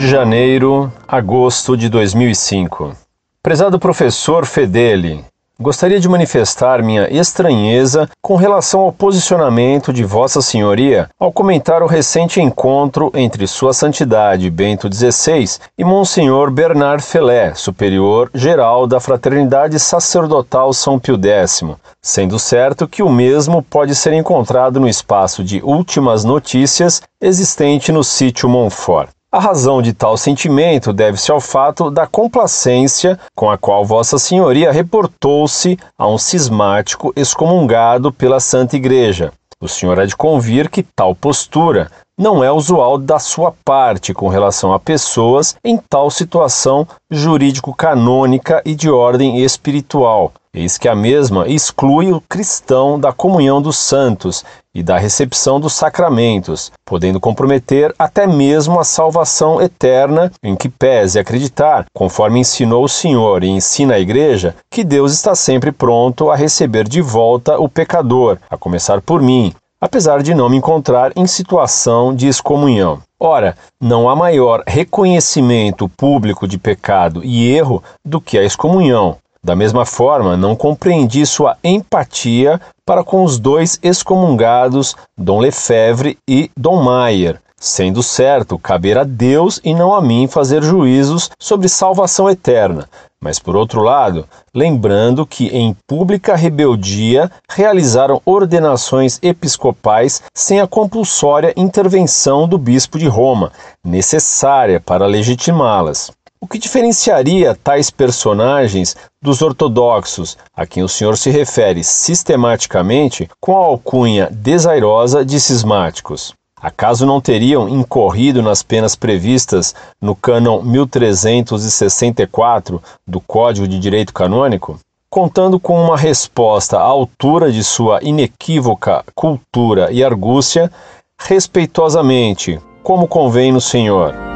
de 0.00 0.08
Janeiro, 0.08 0.90
agosto 1.06 1.76
de 1.76 1.90
2005. 1.90 2.96
Prezado 3.42 3.78
professor 3.78 4.46
Fedeli, 4.46 5.22
gostaria 5.60 6.00
de 6.00 6.08
manifestar 6.08 6.82
minha 6.82 7.06
estranheza 7.10 8.08
com 8.22 8.34
relação 8.34 8.80
ao 8.80 8.92
posicionamento 8.92 9.92
de 9.92 10.02
Vossa 10.02 10.40
Senhoria 10.40 11.10
ao 11.20 11.30
comentar 11.30 11.82
o 11.82 11.86
recente 11.86 12.40
encontro 12.40 13.12
entre 13.12 13.46
Sua 13.46 13.74
Santidade 13.74 14.48
Bento 14.48 14.90
XVI 14.90 15.60
e 15.76 15.84
Monsenhor 15.84 16.50
Bernard 16.50 17.02
Felé, 17.02 17.52
superior 17.54 18.30
geral 18.32 18.86
da 18.86 19.00
Fraternidade 19.00 19.78
Sacerdotal 19.78 20.72
São 20.72 20.98
Pio 20.98 21.20
X, 21.22 21.62
sendo 22.00 22.38
certo 22.38 22.88
que 22.88 23.02
o 23.02 23.10
mesmo 23.10 23.62
pode 23.62 23.94
ser 23.94 24.14
encontrado 24.14 24.80
no 24.80 24.88
espaço 24.88 25.44
de 25.44 25.60
últimas 25.62 26.24
notícias 26.24 27.02
existente 27.20 27.92
no 27.92 28.02
sítio 28.02 28.48
Montfort. 28.48 29.10
A 29.32 29.38
razão 29.38 29.80
de 29.80 29.92
tal 29.92 30.16
sentimento 30.16 30.92
deve-se 30.92 31.30
ao 31.30 31.40
fato 31.40 31.88
da 31.88 32.04
complacência 32.04 33.16
com 33.32 33.48
a 33.48 33.56
qual 33.56 33.84
Vossa 33.84 34.18
Senhoria 34.18 34.72
reportou-se 34.72 35.78
a 35.96 36.08
um 36.08 36.18
cismático 36.18 37.12
excomungado 37.14 38.12
pela 38.12 38.40
Santa 38.40 38.74
Igreja. 38.74 39.32
O 39.60 39.68
senhor 39.68 40.00
há 40.00 40.04
de 40.04 40.16
convir 40.16 40.68
que 40.68 40.82
tal 40.82 41.14
postura 41.14 41.92
não 42.18 42.42
é 42.42 42.50
usual 42.50 42.98
da 42.98 43.20
sua 43.20 43.54
parte 43.64 44.12
com 44.12 44.26
relação 44.26 44.72
a 44.72 44.80
pessoas 44.80 45.54
em 45.64 45.76
tal 45.76 46.10
situação 46.10 46.84
jurídico-canônica 47.08 48.60
e 48.64 48.74
de 48.74 48.90
ordem 48.90 49.38
espiritual, 49.44 50.32
Eis 50.52 50.76
que 50.76 50.88
a 50.88 50.96
mesma 50.96 51.46
exclui 51.46 52.10
o 52.12 52.20
cristão 52.20 52.98
da 52.98 53.12
comunhão 53.12 53.62
dos 53.62 53.76
santos 53.76 54.44
e 54.74 54.82
da 54.82 54.98
recepção 54.98 55.60
dos 55.60 55.74
sacramentos, 55.74 56.72
podendo 56.84 57.20
comprometer 57.20 57.94
até 57.96 58.26
mesmo 58.26 58.80
a 58.80 58.84
salvação 58.84 59.62
eterna, 59.62 60.32
em 60.42 60.56
que 60.56 60.68
pese 60.68 61.20
acreditar, 61.20 61.84
conforme 61.94 62.40
ensinou 62.40 62.82
o 62.82 62.88
Senhor 62.88 63.44
e 63.44 63.48
ensina 63.48 63.94
a 63.94 64.00
Igreja, 64.00 64.56
que 64.68 64.82
Deus 64.82 65.12
está 65.12 65.36
sempre 65.36 65.70
pronto 65.70 66.32
a 66.32 66.34
receber 66.34 66.88
de 66.88 67.00
volta 67.00 67.56
o 67.56 67.68
pecador, 67.68 68.36
a 68.50 68.56
começar 68.56 69.00
por 69.00 69.22
mim, 69.22 69.54
apesar 69.80 70.20
de 70.20 70.34
não 70.34 70.48
me 70.48 70.56
encontrar 70.56 71.12
em 71.14 71.28
situação 71.28 72.12
de 72.12 72.26
excomunhão. 72.26 72.98
Ora, 73.20 73.56
não 73.80 74.10
há 74.10 74.16
maior 74.16 74.64
reconhecimento 74.66 75.88
público 75.88 76.48
de 76.48 76.58
pecado 76.58 77.24
e 77.24 77.48
erro 77.54 77.80
do 78.04 78.20
que 78.20 78.36
a 78.36 78.42
excomunhão. 78.42 79.16
Da 79.42 79.56
mesma 79.56 79.86
forma, 79.86 80.36
não 80.36 80.54
compreendi 80.54 81.24
sua 81.24 81.56
empatia 81.64 82.60
para 82.84 83.02
com 83.02 83.24
os 83.24 83.38
dois 83.38 83.78
excomungados, 83.82 84.94
Dom 85.16 85.40
Lefebvre 85.40 86.18
e 86.28 86.50
Dom 86.56 86.82
Maier, 86.82 87.40
sendo 87.58 88.02
certo 88.02 88.58
caber 88.58 88.98
a 88.98 89.04
Deus 89.04 89.60
e 89.64 89.74
não 89.74 89.94
a 89.94 90.02
mim 90.02 90.28
fazer 90.28 90.62
juízos 90.62 91.30
sobre 91.38 91.68
salvação 91.68 92.28
eterna, 92.28 92.86
mas 93.22 93.38
por 93.38 93.54
outro 93.54 93.82
lado, 93.82 94.26
lembrando 94.54 95.26
que 95.26 95.48
em 95.48 95.76
pública 95.86 96.34
rebeldia 96.34 97.30
realizaram 97.50 98.20
ordenações 98.24 99.18
episcopais 99.22 100.22
sem 100.34 100.58
a 100.58 100.66
compulsória 100.66 101.52
intervenção 101.54 102.48
do 102.48 102.56
bispo 102.56 102.98
de 102.98 103.06
Roma, 103.06 103.52
necessária 103.84 104.80
para 104.80 105.04
legitimá-las. 105.04 106.10
O 106.42 106.48
que 106.48 106.58
diferenciaria 106.58 107.54
tais 107.54 107.90
personagens 107.90 108.96
dos 109.20 109.42
ortodoxos, 109.42 110.38
a 110.56 110.66
quem 110.66 110.82
o 110.82 110.88
senhor 110.88 111.18
se 111.18 111.28
refere 111.28 111.84
sistematicamente 111.84 113.28
com 113.38 113.54
a 113.54 113.66
alcunha 113.66 114.26
desairosa 114.32 115.22
de 115.22 115.38
cismáticos? 115.38 116.32
Acaso 116.58 117.04
não 117.04 117.20
teriam 117.20 117.68
incorrido 117.68 118.40
nas 118.42 118.62
penas 118.62 118.96
previstas 118.96 119.74
no 120.00 120.16
cânon 120.16 120.62
1364 120.62 122.82
do 123.06 123.20
Código 123.20 123.68
de 123.68 123.78
Direito 123.78 124.14
Canônico? 124.14 124.80
Contando 125.10 125.60
com 125.60 125.78
uma 125.78 125.96
resposta 125.96 126.78
à 126.78 126.82
altura 126.82 127.52
de 127.52 127.62
sua 127.62 128.00
inequívoca 128.02 129.04
cultura 129.14 129.92
e 129.92 130.02
argúcia, 130.02 130.72
respeitosamente, 131.18 132.58
como 132.82 133.06
convém 133.06 133.52
no 133.52 133.60
Senhor. 133.60 134.29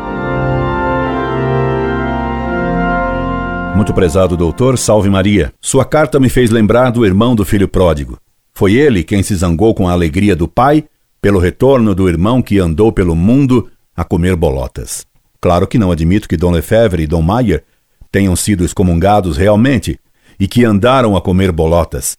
Muito 3.74 3.92
prezado 3.92 4.36
doutor, 4.36 4.78
salve 4.78 5.10
Maria. 5.10 5.52
Sua 5.60 5.84
carta 5.84 6.20
me 6.20 6.28
fez 6.28 6.48
lembrar 6.48 6.90
do 6.90 7.04
irmão 7.04 7.34
do 7.34 7.44
filho 7.44 7.66
pródigo. 7.66 8.16
Foi 8.52 8.74
ele 8.74 9.02
quem 9.02 9.20
se 9.20 9.34
zangou 9.34 9.74
com 9.74 9.88
a 9.88 9.92
alegria 9.92 10.36
do 10.36 10.46
pai 10.46 10.84
pelo 11.20 11.40
retorno 11.40 11.92
do 11.92 12.08
irmão 12.08 12.40
que 12.40 12.60
andou 12.60 12.92
pelo 12.92 13.16
mundo 13.16 13.68
a 13.96 14.04
comer 14.04 14.36
bolotas. 14.36 15.04
Claro 15.40 15.66
que 15.66 15.76
não 15.76 15.90
admito 15.90 16.28
que 16.28 16.36
Dom 16.36 16.52
Lefebvre 16.52 17.02
e 17.02 17.06
Dom 17.06 17.20
Maier 17.20 17.64
tenham 18.12 18.36
sido 18.36 18.64
excomungados 18.64 19.36
realmente 19.36 19.98
e 20.38 20.46
que 20.46 20.64
andaram 20.64 21.16
a 21.16 21.20
comer 21.20 21.50
bolotas. 21.50 22.16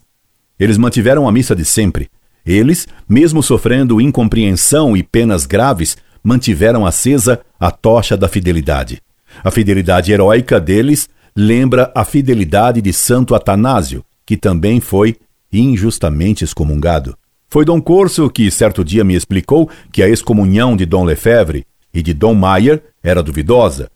Eles 0.60 0.78
mantiveram 0.78 1.26
a 1.26 1.32
missa 1.32 1.56
de 1.56 1.64
sempre. 1.64 2.10
Eles, 2.46 2.86
mesmo 3.08 3.42
sofrendo 3.42 4.02
incompreensão 4.02 4.96
e 4.96 5.02
penas 5.02 5.46
graves, 5.46 5.96
mantiveram 6.22 6.86
acesa 6.86 7.40
a 7.58 7.72
tocha 7.72 8.18
da 8.18 8.28
fidelidade. 8.28 9.02
A 9.44 9.50
fidelidade 9.52 10.12
heróica 10.12 10.60
deles 10.60 11.10
lembra 11.36 11.92
a 11.94 12.06
fidelidade 12.06 12.82
de 12.82 12.94
Santo 12.94 13.36
Atanásio, 13.36 14.06
que 14.26 14.38
também 14.38 14.80
foi 14.80 15.18
injustamente 15.52 16.46
excomungado. 16.46 17.18
Foi 17.50 17.66
Dom 17.66 17.82
Corso 17.82 18.30
que 18.30 18.50
certo 18.50 18.84
dia 18.84 19.04
me 19.04 19.16
explicou 19.16 19.70
que 19.92 20.02
a 20.02 20.08
excomunhão 20.08 20.78
de 20.78 20.86
Dom 20.86 21.04
Lefebvre 21.04 21.66
e 21.94 22.02
de 22.02 22.14
Dom 22.14 22.34
Maier 22.34 22.82
era 23.04 23.22
duvidosa, 23.22 23.90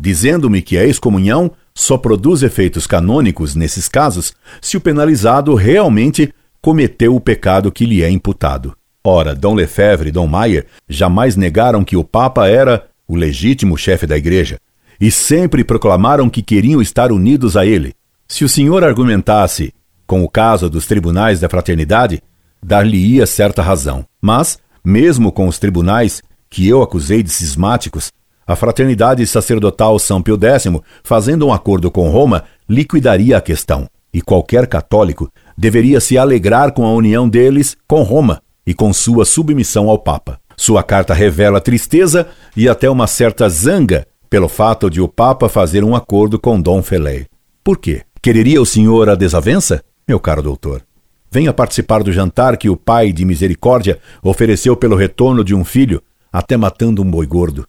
dizendo-me 0.00 0.62
que 0.62 0.78
a 0.78 0.84
excomunhão 0.84 1.50
só 1.74 1.98
produz 1.98 2.42
efeitos 2.42 2.86
canônicos 2.86 3.54
nesses 3.54 3.88
casos 3.88 4.32
se 4.60 4.76
o 4.76 4.80
penalizado 4.80 5.54
realmente 5.54 6.32
cometeu 6.60 7.14
o 7.14 7.20
pecado 7.20 7.70
que 7.70 7.84
lhe 7.84 8.02
é 8.02 8.10
imputado. 8.10 8.76
Ora, 9.04 9.34
Dom 9.34 9.54
Lefebvre 9.54 10.08
e 10.08 10.12
Dom 10.12 10.26
Maier 10.26 10.66
jamais 10.88 11.36
negaram 11.36 11.84
que 11.84 11.96
o 11.96 12.02
Papa 12.04 12.48
era 12.48 12.86
o 13.06 13.14
legítimo 13.14 13.76
chefe 13.76 14.06
da 14.06 14.16
Igreja 14.16 14.58
e 15.00 15.10
sempre 15.10 15.64
proclamaram 15.64 16.28
que 16.28 16.42
queriam 16.42 16.80
estar 16.80 17.12
unidos 17.12 17.56
a 17.56 17.64
ele. 17.66 17.94
Se 18.28 18.44
o 18.44 18.48
senhor 18.48 18.82
argumentasse 18.82 19.72
com 20.06 20.22
o 20.22 20.28
caso 20.28 20.70
dos 20.70 20.86
tribunais 20.86 21.40
da 21.40 21.48
fraternidade, 21.48 22.22
dar-lhe-ia 22.62 23.26
certa 23.26 23.60
razão. 23.60 24.04
Mas, 24.22 24.58
mesmo 24.84 25.32
com 25.32 25.48
os 25.48 25.58
tribunais 25.58 26.22
que 26.48 26.66
eu 26.66 26.82
acusei 26.82 27.22
de 27.22 27.30
cismáticos, 27.30 28.12
a 28.46 28.54
fraternidade 28.54 29.26
sacerdotal 29.26 29.98
São 29.98 30.22
Pio 30.22 30.38
X, 30.40 30.66
fazendo 31.02 31.46
um 31.46 31.52
acordo 31.52 31.90
com 31.90 32.08
Roma, 32.08 32.44
liquidaria 32.68 33.36
a 33.36 33.40
questão. 33.40 33.88
E 34.14 34.22
qualquer 34.22 34.66
católico 34.68 35.30
deveria 35.58 36.00
se 36.00 36.16
alegrar 36.16 36.72
com 36.72 36.86
a 36.86 36.92
união 36.92 37.28
deles 37.28 37.76
com 37.88 38.02
Roma 38.02 38.40
e 38.64 38.72
com 38.72 38.92
sua 38.92 39.24
submissão 39.24 39.90
ao 39.90 39.98
Papa. 39.98 40.38
Sua 40.56 40.82
carta 40.82 41.12
revela 41.12 41.60
tristeza 41.60 42.28
e 42.56 42.68
até 42.68 42.88
uma 42.88 43.06
certa 43.06 43.48
zanga 43.48 44.06
pelo 44.28 44.48
fato 44.48 44.90
de 44.90 45.00
o 45.00 45.08
Papa 45.08 45.48
fazer 45.48 45.84
um 45.84 45.94
acordo 45.94 46.38
com 46.38 46.60
Dom 46.60 46.82
Felé. 46.82 47.26
Por 47.62 47.78
quê? 47.78 48.02
Quereria 48.22 48.60
o 48.60 48.66
senhor 48.66 49.08
a 49.08 49.14
desavença? 49.14 49.82
Meu 50.06 50.18
caro 50.20 50.42
doutor, 50.42 50.82
venha 51.30 51.52
participar 51.52 52.02
do 52.02 52.12
jantar 52.12 52.56
que 52.56 52.68
o 52.68 52.76
pai 52.76 53.12
de 53.12 53.24
misericórdia 53.24 53.98
ofereceu 54.22 54.76
pelo 54.76 54.96
retorno 54.96 55.44
de 55.44 55.54
um 55.54 55.64
filho, 55.64 56.02
até 56.32 56.56
matando 56.56 57.02
um 57.02 57.10
boi 57.10 57.26
gordo. 57.26 57.66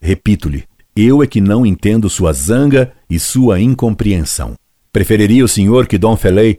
Repito-lhe, 0.00 0.64
eu 0.94 1.22
é 1.22 1.26
que 1.26 1.40
não 1.40 1.64
entendo 1.64 2.10
sua 2.10 2.32
zanga 2.32 2.92
e 3.08 3.18
sua 3.18 3.60
incompreensão. 3.60 4.54
Preferiria 4.92 5.44
o 5.44 5.48
senhor 5.48 5.86
que 5.86 5.96
Dom 5.96 6.16
Felé 6.16 6.58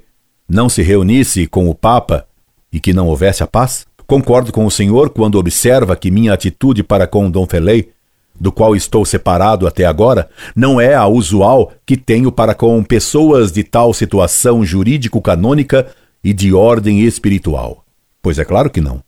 não 0.49 0.67
se 0.67 0.81
reunisse 0.81 1.45
com 1.47 1.69
o 1.69 1.75
Papa 1.75 2.25
e 2.71 2.79
que 2.79 2.93
não 2.93 3.07
houvesse 3.07 3.43
a 3.43 3.47
paz? 3.47 3.85
Concordo 4.07 4.51
com 4.51 4.65
o 4.65 4.71
senhor 4.71 5.09
quando 5.09 5.37
observa 5.37 5.95
que 5.95 6.11
minha 6.11 6.33
atitude 6.33 6.83
para 6.83 7.07
com 7.07 7.29
Dom 7.29 7.45
Felé 7.45 7.85
do 8.39 8.51
qual 8.51 8.75
estou 8.75 9.05
separado 9.05 9.67
até 9.67 9.85
agora, 9.85 10.29
não 10.55 10.79
é 10.79 10.95
a 10.95 11.07
usual 11.07 11.71
que 11.85 11.95
tenho 11.95 12.31
para 12.31 12.53
com 12.53 12.83
pessoas 12.83 13.51
de 13.51 13.63
tal 13.63 13.93
situação 13.93 14.65
jurídico-canônica 14.65 15.87
e 16.23 16.33
de 16.33 16.53
ordem 16.53 17.01
espiritual. 17.01 17.83
Pois 18.21 18.39
é 18.39 18.45
claro 18.45 18.69
que 18.69 18.81
não. 18.81 19.01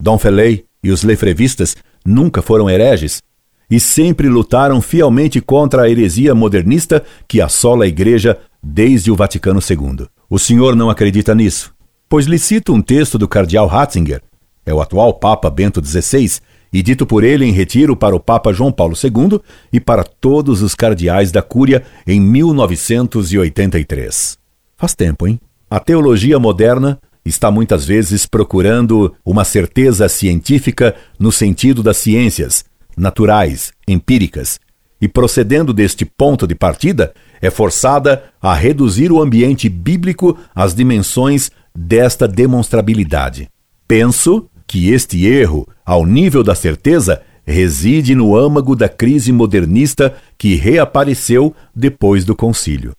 Dom 0.00 0.18
Felei 0.18 0.64
e 0.82 0.90
os 0.90 1.02
lefrevistas 1.02 1.76
nunca 2.04 2.42
foram 2.42 2.68
hereges 2.68 3.22
e 3.70 3.80
sempre 3.80 4.28
lutaram 4.28 4.80
fielmente 4.80 5.40
contra 5.40 5.82
a 5.82 5.88
heresia 5.90 6.34
modernista 6.34 7.02
que 7.26 7.40
assola 7.40 7.84
a 7.84 7.88
Igreja 7.88 8.38
desde 8.62 9.10
o 9.10 9.16
Vaticano 9.16 9.60
II. 9.60 10.06
O 10.28 10.38
senhor 10.38 10.76
não 10.76 10.90
acredita 10.90 11.34
nisso? 11.34 11.72
Pois 12.08 12.26
lhe 12.26 12.38
cito 12.38 12.74
um 12.74 12.82
texto 12.82 13.16
do 13.16 13.26
cardeal 13.26 13.66
Ratzinger, 13.66 14.22
é 14.64 14.72
o 14.72 14.80
atual 14.80 15.14
Papa 15.14 15.50
Bento 15.50 15.84
XVI, 15.84 16.40
e 16.72 16.82
dito 16.82 17.04
por 17.04 17.22
ele 17.22 17.44
em 17.44 17.52
retiro 17.52 17.94
para 17.94 18.16
o 18.16 18.20
Papa 18.20 18.50
João 18.52 18.72
Paulo 18.72 18.96
II 18.96 19.38
e 19.72 19.78
para 19.78 20.04
todos 20.04 20.62
os 20.62 20.74
cardeais 20.74 21.30
da 21.30 21.42
Cúria 21.42 21.84
em 22.06 22.18
1983. 22.20 24.38
Faz 24.76 24.94
tempo, 24.94 25.28
hein? 25.28 25.38
A 25.70 25.78
teologia 25.78 26.38
moderna 26.38 26.98
está 27.24 27.50
muitas 27.50 27.84
vezes 27.84 28.26
procurando 28.26 29.14
uma 29.24 29.44
certeza 29.44 30.08
científica 30.08 30.94
no 31.18 31.30
sentido 31.30 31.82
das 31.82 31.98
ciências, 31.98 32.64
naturais, 32.96 33.72
empíricas, 33.86 34.58
e 35.00 35.08
procedendo 35.08 35.72
deste 35.72 36.04
ponto 36.04 36.46
de 36.46 36.54
partida, 36.54 37.12
é 37.40 37.50
forçada 37.50 38.24
a 38.40 38.54
reduzir 38.54 39.10
o 39.10 39.20
ambiente 39.20 39.68
bíblico 39.68 40.38
às 40.54 40.74
dimensões 40.74 41.50
desta 41.74 42.28
demonstrabilidade. 42.28 43.48
Penso 43.88 44.48
que 44.72 44.90
este 44.90 45.26
erro, 45.26 45.68
ao 45.84 46.06
nível 46.06 46.42
da 46.42 46.54
certeza, 46.54 47.20
reside 47.44 48.14
no 48.14 48.34
âmago 48.34 48.74
da 48.74 48.88
crise 48.88 49.30
modernista 49.30 50.14
que 50.38 50.54
reapareceu 50.54 51.54
depois 51.76 52.24
do 52.24 52.34
concílio. 52.34 52.94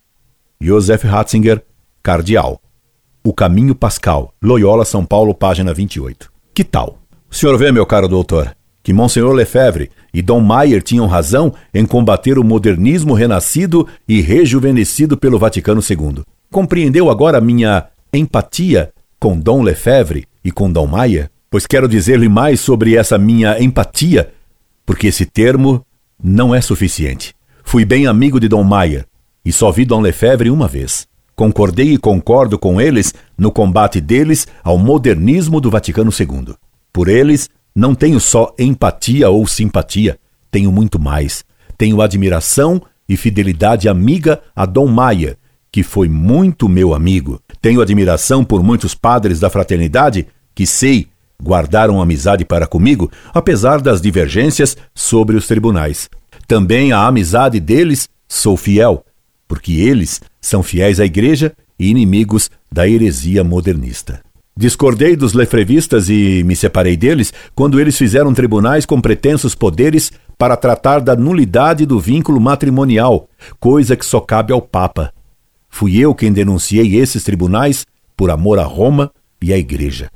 Joseph 0.61 1.01
Ratzinger, 1.01 1.63
Cardeal. 2.03 2.61
O 3.23 3.33
Caminho 3.33 3.73
Pascal, 3.73 4.35
Loyola, 4.39 4.85
São 4.85 5.03
Paulo, 5.03 5.33
página 5.33 5.73
28. 5.73 6.31
Que 6.53 6.63
tal? 6.63 6.99
O 7.27 7.33
senhor 7.33 7.57
vê, 7.57 7.71
meu 7.71 7.87
caro 7.87 8.07
doutor, 8.07 8.55
que 8.83 8.93
Monsenhor 8.93 9.33
Lefebvre 9.33 9.89
e 10.13 10.21
Dom 10.21 10.41
Maier 10.41 10.83
tinham 10.83 11.07
razão 11.07 11.55
em 11.73 11.87
combater 11.87 12.37
o 12.37 12.43
modernismo 12.43 13.15
renascido 13.15 13.87
e 14.07 14.21
rejuvenescido 14.21 15.17
pelo 15.17 15.39
Vaticano 15.39 15.81
II. 15.81 16.21
Compreendeu 16.51 17.09
agora 17.09 17.41
minha 17.41 17.87
empatia 18.13 18.93
com 19.19 19.39
Dom 19.39 19.63
Lefebvre 19.63 20.27
e 20.45 20.51
com 20.51 20.71
Dom 20.71 20.85
Maier? 20.85 21.32
Pois 21.53 21.67
quero 21.67 21.87
dizer-lhe 21.87 22.27
mais 22.27 22.59
sobre 22.59 22.95
essa 22.95 23.15
minha 23.15 23.61
empatia, 23.61 24.33
porque 24.87 25.05
esse 25.05 25.23
termo 25.23 25.85
não 26.19 26.55
é 26.55 26.59
suficiente. 26.59 27.35
Fui 27.63 27.85
bem 27.85 28.07
amigo 28.07 28.39
de 28.39 28.47
Dom 28.47 28.63
Maier 28.63 29.05
e 29.45 29.51
só 29.53 29.71
vi 29.71 29.85
Dom 29.85 30.01
Lefebvre 30.01 30.49
uma 30.49 30.67
vez. 30.67 31.07
Concordei 31.35 31.93
e 31.93 31.97
concordo 31.99 32.57
com 32.57 32.81
eles 32.81 33.13
no 33.37 33.51
combate 33.51 34.01
deles 34.01 34.47
ao 34.63 34.79
modernismo 34.79 35.61
do 35.61 35.69
Vaticano 35.69 36.09
II. 36.09 36.55
Por 36.91 37.07
eles, 37.07 37.47
não 37.75 37.93
tenho 37.93 38.19
só 38.19 38.51
empatia 38.57 39.29
ou 39.29 39.45
simpatia, 39.45 40.17
tenho 40.49 40.71
muito 40.71 40.99
mais. 40.99 41.45
Tenho 41.77 42.01
admiração 42.01 42.81
e 43.07 43.15
fidelidade 43.15 43.87
amiga 43.87 44.41
a 44.55 44.65
Dom 44.65 44.87
Maia, 44.87 45.37
que 45.71 45.83
foi 45.83 46.09
muito 46.09 46.67
meu 46.67 46.95
amigo. 46.95 47.39
Tenho 47.61 47.79
admiração 47.79 48.43
por 48.43 48.63
muitos 48.63 48.95
padres 48.95 49.39
da 49.39 49.51
fraternidade 49.51 50.25
que 50.55 50.65
sei 50.65 51.12
guardaram 51.43 52.01
amizade 52.01 52.45
para 52.45 52.65
comigo, 52.65 53.11
apesar 53.33 53.81
das 53.81 54.01
divergências 54.01 54.77
sobre 54.95 55.35
os 55.35 55.45
tribunais. 55.45 56.09
Também 56.47 56.91
a 56.91 57.05
amizade 57.05 57.59
deles 57.59 58.07
sou 58.27 58.55
fiel, 58.55 59.05
porque 59.47 59.73
eles 59.73 60.21
são 60.41 60.63
fiéis 60.63 60.99
à 60.99 61.05
Igreja 61.05 61.53
e 61.77 61.89
inimigos 61.89 62.49
da 62.71 62.87
heresia 62.87 63.43
modernista. 63.43 64.21
Discordei 64.55 65.15
dos 65.15 65.33
lefrevistas 65.33 66.09
e 66.09 66.43
me 66.45 66.55
separei 66.55 66.95
deles 66.95 67.33
quando 67.55 67.79
eles 67.79 67.97
fizeram 67.97 68.33
tribunais 68.33 68.85
com 68.85 69.01
pretensos 69.01 69.55
poderes 69.55 70.11
para 70.37 70.55
tratar 70.55 70.99
da 70.99 71.15
nulidade 71.15 71.85
do 71.85 71.99
vínculo 71.99 72.39
matrimonial, 72.39 73.27
coisa 73.59 73.95
que 73.95 74.05
só 74.05 74.19
cabe 74.19 74.53
ao 74.53 74.61
Papa. 74.61 75.11
Fui 75.69 75.97
eu 75.97 76.13
quem 76.13 76.31
denunciei 76.31 76.97
esses 76.97 77.23
tribunais 77.23 77.83
por 78.15 78.29
amor 78.29 78.59
a 78.59 78.63
Roma 78.63 79.11
e 79.41 79.51
à 79.51 79.57
Igreja. 79.57 80.09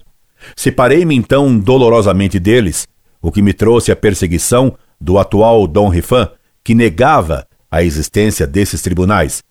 Separei-me 0.56 1.16
então 1.16 1.58
dolorosamente 1.58 2.40
deles, 2.40 2.88
o 3.22 3.32
que 3.32 3.42
me 3.42 3.54
trouxe 3.54 3.92
a 3.92 3.96
perseguição 3.96 4.78
do 5.00 5.18
atual 5.18 5.68
Dom 5.68 5.90
Rifan, 5.90 6.30
que 6.64 6.76
negava 6.76 7.48
a 7.70 7.84
existência 7.84 8.48
desses 8.48 8.82
tribunais. 8.82 9.44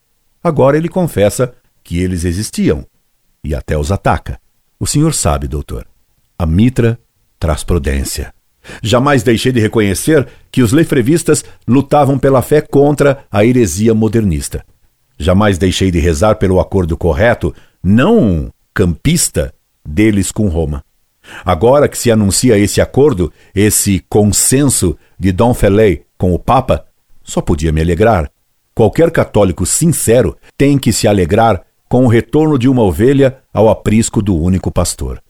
Agora 0.43 0.77
ele 0.77 0.89
confessa 0.89 1.53
que 1.83 1.99
eles 2.01 2.25
existiam 2.25 2.85
e 3.43 3.55
até 3.55 3.77
os 3.79 3.93
ataca. 3.93 4.39
O 4.79 4.87
senhor 4.87 5.15
sabe, 5.15 5.47
doutor, 5.47 5.87
a 6.39 6.45
mitra 6.45 6.99
traz 7.39 7.63
prudência. 7.63 8.35
Jamais 8.83 9.23
deixei 9.23 9.53
de 9.53 9.61
reconhecer 9.61 10.27
que 10.51 10.63
os 10.63 10.73
lefrevistas 10.73 11.45
lutavam 11.67 12.19
pela 12.19 12.43
fé 12.43 12.61
contra 12.61 13.25
a 13.31 13.45
heresia 13.45 13.95
modernista. 13.95 14.65
Jamais 15.19 15.57
deixei 15.57 15.91
de 15.91 15.99
rezar 15.99 16.37
pelo 16.37 16.61
acordo 16.61 16.97
correto, 16.97 17.55
não 17.83 18.53
campista, 18.75 19.55
deles 19.87 20.33
com 20.33 20.49
Roma. 20.49 20.85
Agora 21.45 21.89
que 21.89 21.99
se 21.99 22.11
anuncia 22.11 22.59
esse 22.59 22.81
acordo, 22.81 23.33
esse 23.55 24.05
consenso 24.09 24.97
de 25.19 25.33
Dom 25.33 25.53
Felay 25.53 26.05
com 26.17 26.33
o 26.33 26.39
Papa, 26.39 26.87
só 27.23 27.41
podia 27.41 27.73
me 27.73 27.81
alegrar. 27.81 28.31
Qualquer 28.75 29.11
católico 29.11 29.67
sincero 29.67 30.37
tem 30.57 30.79
que 30.79 30.93
se 30.93 31.09
alegrar 31.09 31.63
com 31.89 32.05
o 32.05 32.09
retorno 32.09 32.59
de 32.59 32.69
uma 32.69 32.83
ovelha 32.83 33.39
ao 33.53 33.69
aprisco 33.69 34.21
do 34.21 34.37
único 34.37 34.71
pastor. 34.71 35.23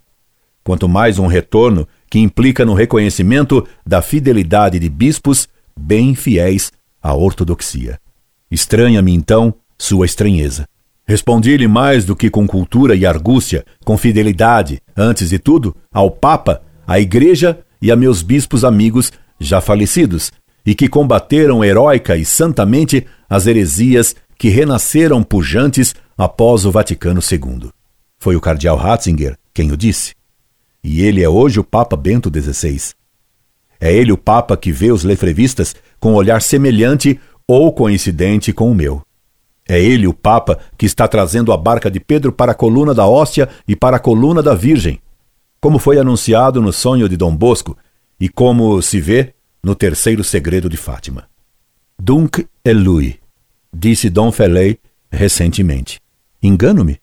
Quanto 0.65 0.89
mais 0.89 1.19
um 1.19 1.27
retorno 1.27 1.87
que 2.11 2.19
implica 2.19 2.65
no 2.65 2.75
reconhecimento 2.75 3.67
da 3.87 4.03
fidelidade 4.03 4.79
de 4.79 4.89
bispos 4.89 5.49
bem 5.79 6.15
fiéis 6.15 6.73
à 7.03 7.15
ortodoxia. 7.15 8.01
Estranha-me 8.51 9.13
então 9.13 9.55
sua 9.79 10.07
estranheza. 10.07 10.67
Respondi-lhe 11.07 11.69
mais 11.69 12.05
do 12.05 12.17
que 12.17 12.29
com 12.29 12.47
cultura 12.47 12.97
e 12.97 13.07
argúcia, 13.07 13.65
com 13.85 13.97
fidelidade, 13.97 14.81
antes 14.97 15.29
de 15.29 15.39
tudo, 15.39 15.75
ao 15.93 16.11
Papa, 16.11 16.63
à 16.87 16.99
Igreja 16.99 17.61
e 17.81 17.93
a 17.93 17.97
meus 17.97 18.23
bispos 18.23 18.65
amigos 18.65 19.13
já 19.39 19.61
falecidos, 19.61 20.33
e 20.65 20.75
que 20.75 20.89
combateram 20.89 21.65
heróica 21.65 22.17
e 22.17 22.25
santamente 22.25 23.07
as 23.31 23.47
heresias 23.47 24.17
que 24.37 24.49
renasceram 24.49 25.23
pujantes 25.23 25.95
após 26.19 26.65
o 26.65 26.73
Vaticano 26.73 27.21
II. 27.21 27.71
Foi 28.19 28.35
o 28.35 28.41
cardeal 28.41 28.77
Ratzinger 28.77 29.37
quem 29.55 29.71
o 29.71 29.77
disse. 29.77 30.13
E 30.83 31.03
ele 31.03 31.23
é 31.23 31.29
hoje 31.29 31.61
o 31.61 31.65
Papa 31.65 31.97
Bento 31.97 32.31
XVI. 32.31 32.95
É 33.81 33.95
ele 33.95 34.11
o 34.11 34.19
Papa 34.19 34.57
que 34.57 34.73
vê 34.73 34.91
os 34.91 35.05
lefrevistas 35.05 35.75
com 36.01 36.13
um 36.13 36.15
olhar 36.15 36.43
semelhante 36.43 37.21
ou 37.47 37.73
coincidente 37.73 38.53
com 38.53 38.71
o 38.71 38.75
meu. 38.75 39.03
É 39.69 39.81
ele 39.81 40.07
o 40.07 40.15
Papa 40.15 40.59
que 40.79 40.87
está 40.87 41.09
trazendo 41.09 41.53
a 41.53 41.57
barca 41.57 41.91
de 41.91 41.99
Pedro 41.99 42.33
para 42.33 42.53
a 42.53 42.55
coluna 42.55 42.95
da 42.95 43.07
hóstia 43.07 43.49
e 43.67 43.75
para 43.75 43.97
a 43.97 44.01
coluna 44.01 44.43
da 44.43 44.55
Virgem, 44.55 45.01
como 45.61 45.79
foi 45.79 45.99
anunciado 45.99 46.63
no 46.63 46.73
sonho 46.73 47.09
de 47.09 47.17
Dom 47.17 47.35
Bosco 47.35 47.77
e 48.21 48.29
como 48.29 48.81
se 48.81 49.01
vê 49.01 49.35
no 49.63 49.75
terceiro 49.75 50.23
segredo 50.23 50.69
de 50.69 50.77
Fátima. 50.77 51.25
Donc 51.99 52.47
é 52.65 52.73
lui, 52.73 53.19
disse 53.75 54.09
Dom 54.09 54.31
Felay 54.31 54.79
recentemente. 55.11 56.01
Engano-me? 56.43 57.01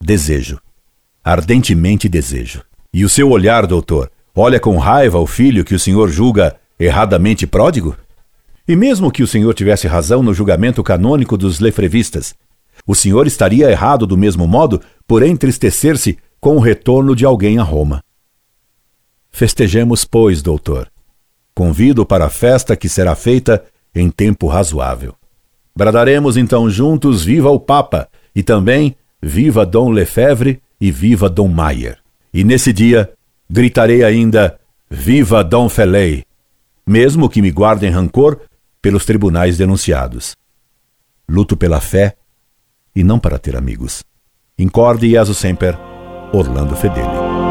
Desejo. 0.00 0.60
Ardentemente 1.24 2.08
desejo. 2.08 2.62
E 2.92 3.04
o 3.04 3.08
seu 3.08 3.30
olhar, 3.30 3.66
doutor, 3.66 4.10
olha 4.34 4.58
com 4.58 4.76
raiva 4.76 5.18
o 5.18 5.26
filho 5.26 5.64
que 5.64 5.74
o 5.74 5.78
senhor 5.78 6.10
julga 6.10 6.56
erradamente 6.78 7.46
pródigo? 7.46 7.96
E 8.66 8.76
mesmo 8.76 9.10
que 9.10 9.22
o 9.22 9.26
senhor 9.26 9.52
tivesse 9.54 9.86
razão 9.86 10.22
no 10.22 10.34
julgamento 10.34 10.82
canônico 10.82 11.36
dos 11.36 11.60
lefrevistas, 11.60 12.34
o 12.86 12.94
senhor 12.94 13.26
estaria 13.26 13.70
errado 13.70 14.06
do 14.06 14.16
mesmo 14.16 14.46
modo 14.46 14.80
por 15.06 15.22
entristecer-se 15.22 16.18
com 16.40 16.56
o 16.56 16.60
retorno 16.60 17.14
de 17.14 17.24
alguém 17.24 17.58
a 17.58 17.62
Roma. 17.62 18.02
Festejemos, 19.30 20.04
pois, 20.04 20.42
doutor. 20.42 20.90
Convido 21.54 22.06
para 22.06 22.26
a 22.26 22.30
festa 22.30 22.76
que 22.76 22.88
será 22.88 23.14
feita 23.14 23.64
em 23.94 24.10
tempo 24.10 24.46
razoável. 24.46 25.14
Bradaremos 25.76 26.36
então 26.36 26.68
juntos 26.68 27.24
Viva 27.24 27.50
o 27.50 27.60
Papa 27.60 28.08
e 28.34 28.42
também 28.42 28.96
Viva 29.22 29.66
Dom 29.66 29.90
Lefebvre 29.90 30.60
e 30.80 30.90
Viva 30.90 31.28
Dom 31.28 31.48
Maier. 31.48 31.98
E 32.32 32.44
nesse 32.44 32.72
dia 32.72 33.10
gritarei 33.48 34.02
ainda 34.02 34.58
Viva 34.88 35.44
Dom 35.44 35.68
Felay, 35.68 36.24
mesmo 36.86 37.28
que 37.28 37.42
me 37.42 37.50
guardem 37.50 37.90
rancor 37.90 38.40
pelos 38.80 39.04
tribunais 39.04 39.58
denunciados. 39.58 40.36
Luto 41.28 41.56
pela 41.56 41.80
fé 41.80 42.16
e 42.94 43.04
não 43.04 43.18
para 43.18 43.38
ter 43.38 43.56
amigos. 43.56 44.02
Incorde 44.58 45.06
e 45.06 45.16
aso 45.16 45.34
sempre, 45.34 45.76
Orlando 46.32 46.76
Fedeli. 46.76 47.49